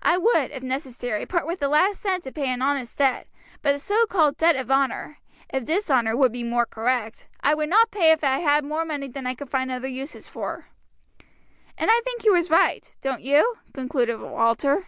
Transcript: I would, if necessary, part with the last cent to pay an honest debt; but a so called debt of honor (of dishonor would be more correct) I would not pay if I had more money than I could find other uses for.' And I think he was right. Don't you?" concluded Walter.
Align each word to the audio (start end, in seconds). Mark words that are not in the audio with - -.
I 0.00 0.16
would, 0.16 0.52
if 0.52 0.62
necessary, 0.62 1.26
part 1.26 1.46
with 1.46 1.58
the 1.60 1.68
last 1.68 2.00
cent 2.00 2.24
to 2.24 2.32
pay 2.32 2.50
an 2.50 2.62
honest 2.62 2.96
debt; 2.96 3.26
but 3.60 3.74
a 3.74 3.78
so 3.78 4.06
called 4.06 4.38
debt 4.38 4.56
of 4.56 4.70
honor 4.70 5.18
(of 5.50 5.66
dishonor 5.66 6.16
would 6.16 6.32
be 6.32 6.42
more 6.42 6.64
correct) 6.64 7.28
I 7.42 7.52
would 7.52 7.68
not 7.68 7.90
pay 7.90 8.10
if 8.10 8.24
I 8.24 8.38
had 8.38 8.64
more 8.64 8.86
money 8.86 9.08
than 9.08 9.26
I 9.26 9.34
could 9.34 9.50
find 9.50 9.70
other 9.70 9.86
uses 9.86 10.28
for.' 10.28 10.68
And 11.76 11.90
I 11.90 12.00
think 12.06 12.22
he 12.22 12.30
was 12.30 12.48
right. 12.50 12.90
Don't 13.02 13.20
you?" 13.20 13.56
concluded 13.74 14.18
Walter. 14.18 14.86